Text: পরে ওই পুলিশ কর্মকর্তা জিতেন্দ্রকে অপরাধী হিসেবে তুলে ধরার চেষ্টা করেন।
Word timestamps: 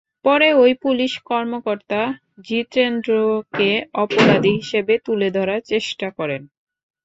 পরে 0.25 0.47
ওই 0.55 0.71
পুলিশ 0.83 1.13
কর্মকর্তা 1.29 2.01
জিতেন্দ্রকে 2.47 3.71
অপরাধী 3.95 4.51
হিসেবে 4.59 4.93
তুলে 5.05 5.27
ধরার 5.37 5.61
চেষ্টা 5.71 6.07
করেন। 6.17 6.41